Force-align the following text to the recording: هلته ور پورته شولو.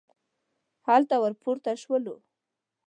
هلته 0.87 1.15
ور 1.21 1.33
پورته 1.41 1.71
شولو. 1.81 2.15